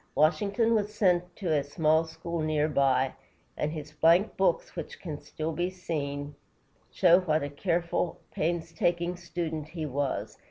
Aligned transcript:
Washington 0.15 0.73
was 0.73 0.91
sent 0.95 1.35
to 1.35 1.53
a 1.53 1.63
small 1.63 2.05
school 2.05 2.39
near 2.41 2.67
by, 2.67 3.13
and 3.55 3.71
his 3.71 3.91
blank 3.91 4.35
books, 4.35 4.75
which 4.75 4.99
can 4.99 5.21
still 5.21 5.51
be 5.51 5.69
seen, 5.69 6.33
show 6.89 7.19
what 7.19 7.43
a 7.43 7.49
careful, 7.49 8.19
painstaking 8.31 9.15
student 9.15 9.67
he 9.67 9.85
was. 9.85 10.39